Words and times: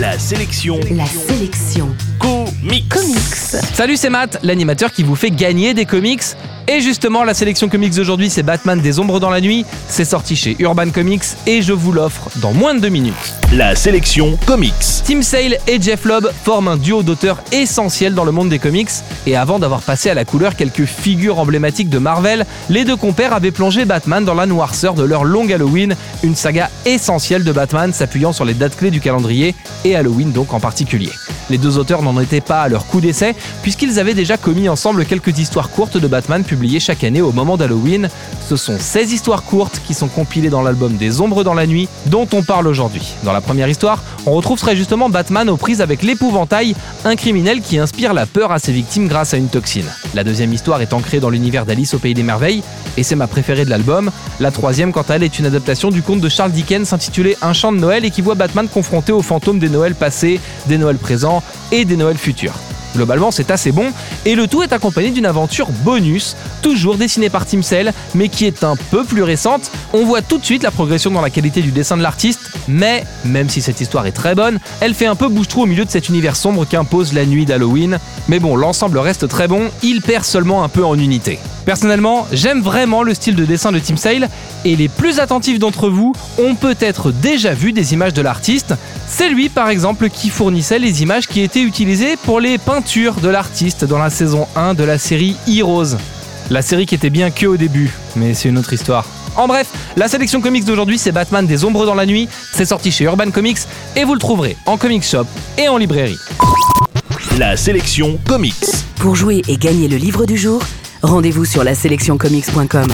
La 0.00 0.18
sélection 0.18 0.80
La 0.96 1.04
sélection 1.04 1.94
comics. 2.18 2.88
comics. 2.88 3.18
Salut, 3.74 3.98
c'est 3.98 4.08
Matt, 4.08 4.38
l'animateur 4.42 4.92
qui 4.92 5.02
vous 5.02 5.14
fait 5.14 5.30
gagner 5.30 5.74
des 5.74 5.84
comics. 5.84 6.22
Et 6.72 6.80
justement, 6.80 7.24
la 7.24 7.34
sélection 7.34 7.68
comics 7.68 7.96
d'aujourd'hui, 7.96 8.30
c'est 8.30 8.44
Batman 8.44 8.80
des 8.80 9.00
Ombres 9.00 9.18
dans 9.18 9.28
la 9.28 9.40
nuit. 9.40 9.66
C'est 9.88 10.04
sorti 10.04 10.36
chez 10.36 10.54
Urban 10.60 10.90
Comics 10.90 11.24
et 11.44 11.62
je 11.62 11.72
vous 11.72 11.90
l'offre 11.90 12.30
dans 12.36 12.52
moins 12.52 12.76
de 12.76 12.78
deux 12.78 12.90
minutes. 12.90 13.34
La 13.52 13.74
sélection 13.74 14.38
comics. 14.46 14.72
Tim 15.04 15.22
Sale 15.22 15.58
et 15.66 15.82
Jeff 15.82 16.04
Lobb 16.04 16.30
forment 16.44 16.68
un 16.68 16.76
duo 16.76 17.02
d'auteurs 17.02 17.42
essentiel 17.50 18.14
dans 18.14 18.22
le 18.22 18.30
monde 18.30 18.50
des 18.50 18.60
comics. 18.60 18.90
Et 19.26 19.34
avant 19.34 19.58
d'avoir 19.58 19.82
passé 19.82 20.10
à 20.10 20.14
la 20.14 20.24
couleur 20.24 20.54
quelques 20.54 20.84
figures 20.84 21.40
emblématiques 21.40 21.88
de 21.88 21.98
Marvel, 21.98 22.46
les 22.68 22.84
deux 22.84 22.96
compères 22.96 23.32
avaient 23.32 23.50
plongé 23.50 23.84
Batman 23.84 24.24
dans 24.24 24.34
la 24.34 24.46
noirceur 24.46 24.94
de 24.94 25.02
leur 25.02 25.24
long 25.24 25.50
Halloween, 25.50 25.96
une 26.22 26.36
saga 26.36 26.70
essentielle 26.86 27.42
de 27.42 27.50
Batman 27.50 27.92
s'appuyant 27.92 28.32
sur 28.32 28.44
les 28.44 28.54
dates 28.54 28.76
clés 28.76 28.92
du 28.92 29.00
calendrier 29.00 29.56
et 29.84 29.96
Halloween 29.96 30.30
donc 30.30 30.52
en 30.52 30.60
particulier. 30.60 31.10
Les 31.50 31.58
deux 31.58 31.78
auteurs 31.78 32.02
n'en 32.02 32.18
étaient 32.20 32.40
pas 32.40 32.62
à 32.62 32.68
leur 32.68 32.86
coup 32.86 33.00
d'essai, 33.00 33.34
puisqu'ils 33.62 33.98
avaient 33.98 34.14
déjà 34.14 34.36
commis 34.36 34.68
ensemble 34.68 35.04
quelques 35.04 35.36
histoires 35.36 35.68
courtes 35.68 35.96
de 35.96 36.06
Batman 36.06 36.44
publiées 36.44 36.78
chaque 36.78 37.02
année 37.02 37.20
au 37.20 37.32
moment 37.32 37.56
d'Halloween. 37.56 38.08
Ce 38.48 38.54
sont 38.54 38.78
16 38.78 39.12
histoires 39.12 39.42
courtes 39.42 39.80
qui 39.84 39.92
sont 39.92 40.06
compilées 40.06 40.48
dans 40.48 40.62
l'album 40.62 40.96
des 40.96 41.20
Ombres 41.20 41.42
dans 41.42 41.54
la 41.54 41.66
nuit, 41.66 41.88
dont 42.06 42.28
on 42.32 42.44
parle 42.44 42.68
aujourd'hui. 42.68 43.14
Dans 43.24 43.32
la 43.32 43.40
première 43.40 43.68
histoire, 43.68 44.00
on 44.26 44.32
retrouve 44.32 44.60
très 44.60 44.76
justement 44.76 45.10
Batman 45.10 45.48
aux 45.50 45.56
prises 45.56 45.80
avec 45.80 46.02
l'épouvantail, 46.02 46.76
un 47.04 47.16
criminel 47.16 47.62
qui 47.62 47.78
inspire 47.78 48.14
la 48.14 48.26
peur 48.26 48.52
à 48.52 48.60
ses 48.60 48.70
victimes 48.70 49.08
grâce 49.08 49.34
à 49.34 49.36
une 49.36 49.48
toxine. 49.48 49.90
La 50.14 50.22
deuxième 50.22 50.52
histoire 50.52 50.80
est 50.82 50.92
ancrée 50.92 51.18
dans 51.18 51.30
l'univers 51.30 51.66
d'Alice 51.66 51.94
au 51.94 51.98
Pays 51.98 52.14
des 52.14 52.22
Merveilles, 52.22 52.62
et 52.96 53.02
c'est 53.02 53.16
ma 53.16 53.26
préférée 53.26 53.64
de 53.64 53.70
l'album. 53.70 54.12
La 54.38 54.52
troisième, 54.52 54.92
quant 54.92 55.02
à 55.08 55.16
elle, 55.16 55.24
est 55.24 55.38
une 55.38 55.46
adaptation 55.46 55.90
du 55.90 56.02
conte 56.02 56.20
de 56.20 56.28
Charles 56.28 56.52
Dickens 56.52 56.92
intitulé 56.92 57.36
Un 57.42 57.52
chant 57.52 57.72
de 57.72 57.78
Noël 57.78 58.04
et 58.04 58.10
qui 58.10 58.22
voit 58.22 58.36
Batman 58.36 58.68
confronté 58.68 59.10
aux 59.10 59.22
fantômes 59.22 59.58
des 59.58 59.68
Noëls 59.68 59.94
passés, 59.96 60.40
des 60.66 60.78
Noëls 60.78 60.98
présents 60.98 61.39
et 61.72 61.84
des 61.84 61.96
Noëls 61.96 62.18
futurs. 62.18 62.54
Globalement, 62.94 63.30
c'est 63.30 63.50
assez 63.50 63.70
bon, 63.70 63.92
et 64.24 64.34
le 64.34 64.48
tout 64.48 64.62
est 64.62 64.72
accompagné 64.72 65.10
d'une 65.10 65.26
aventure 65.26 65.68
bonus, 65.84 66.36
toujours 66.60 66.96
dessinée 66.96 67.30
par 67.30 67.46
Tim 67.46 67.62
Sale, 67.62 67.92
mais 68.14 68.28
qui 68.28 68.46
est 68.46 68.64
un 68.64 68.74
peu 68.76 69.04
plus 69.04 69.22
récente. 69.22 69.70
On 69.92 70.04
voit 70.04 70.22
tout 70.22 70.38
de 70.38 70.44
suite 70.44 70.64
la 70.64 70.72
progression 70.72 71.10
dans 71.10 71.20
la 71.20 71.30
qualité 71.30 71.62
du 71.62 71.70
dessin 71.70 71.96
de 71.96 72.02
l'artiste, 72.02 72.40
mais 72.66 73.04
même 73.24 73.48
si 73.48 73.62
cette 73.62 73.80
histoire 73.80 74.06
est 74.06 74.12
très 74.12 74.34
bonne, 74.34 74.58
elle 74.80 74.94
fait 74.94 75.06
un 75.06 75.14
peu 75.14 75.28
bouche-trou 75.28 75.62
au 75.62 75.66
milieu 75.66 75.84
de 75.84 75.90
cet 75.90 76.08
univers 76.08 76.34
sombre 76.34 76.64
qu'impose 76.64 77.12
la 77.12 77.26
nuit 77.26 77.46
d'Halloween. 77.46 77.98
Mais 78.28 78.40
bon, 78.40 78.56
l'ensemble 78.56 78.98
reste 78.98 79.28
très 79.28 79.46
bon, 79.46 79.70
il 79.82 80.02
perd 80.02 80.24
seulement 80.24 80.64
un 80.64 80.68
peu 80.68 80.84
en 80.84 80.98
unité. 80.98 81.38
Personnellement, 81.70 82.26
j'aime 82.32 82.62
vraiment 82.62 83.04
le 83.04 83.14
style 83.14 83.36
de 83.36 83.44
dessin 83.44 83.70
de 83.70 83.78
Tim 83.78 83.96
Sale, 83.96 84.28
et 84.64 84.74
les 84.74 84.88
plus 84.88 85.20
attentifs 85.20 85.60
d'entre 85.60 85.88
vous 85.88 86.16
ont 86.36 86.56
peut-être 86.56 87.12
déjà 87.12 87.54
vu 87.54 87.70
des 87.70 87.92
images 87.92 88.12
de 88.12 88.22
l'artiste. 88.22 88.74
C'est 89.06 89.28
lui 89.28 89.48
par 89.48 89.68
exemple 89.68 90.10
qui 90.10 90.30
fournissait 90.30 90.80
les 90.80 91.04
images 91.04 91.28
qui 91.28 91.42
étaient 91.42 91.62
utilisées 91.62 92.16
pour 92.16 92.40
les 92.40 92.58
peintures 92.58 93.20
de 93.20 93.28
l'artiste 93.28 93.84
dans 93.84 93.98
la 93.98 94.10
saison 94.10 94.48
1 94.56 94.74
de 94.74 94.82
la 94.82 94.98
série 94.98 95.36
Heroes. 95.46 95.96
La 96.50 96.60
série 96.60 96.86
qui 96.86 96.96
était 96.96 97.08
bien 97.08 97.30
que 97.30 97.46
au 97.46 97.56
début, 97.56 97.92
mais 98.16 98.34
c'est 98.34 98.48
une 98.48 98.58
autre 98.58 98.72
histoire. 98.72 99.06
En 99.36 99.46
bref, 99.46 99.68
la 99.96 100.08
sélection 100.08 100.40
comics 100.40 100.64
d'aujourd'hui 100.64 100.98
c'est 100.98 101.12
Batman 101.12 101.46
des 101.46 101.64
ombres 101.64 101.86
dans 101.86 101.94
la 101.94 102.04
nuit, 102.04 102.28
c'est 102.52 102.64
sorti 102.64 102.90
chez 102.90 103.04
Urban 103.04 103.30
Comics 103.30 103.58
et 103.94 104.02
vous 104.02 104.14
le 104.14 104.20
trouverez 104.20 104.56
en 104.66 104.76
comic 104.76 105.04
shop 105.04 105.26
et 105.56 105.68
en 105.68 105.76
librairie. 105.76 106.18
La 107.38 107.56
sélection 107.56 108.18
comics. 108.26 108.56
Pour 108.96 109.14
jouer 109.14 109.42
et 109.46 109.56
gagner 109.56 109.86
le 109.86 109.96
livre 109.98 110.26
du 110.26 110.36
jour, 110.36 110.60
rendez-vous 111.02 111.44
sur 111.44 111.64
la 111.64 111.74
sélectioncomics.com. 111.74 112.88